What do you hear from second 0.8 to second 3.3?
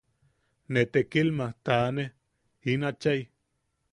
tekilmaj- tane in achai.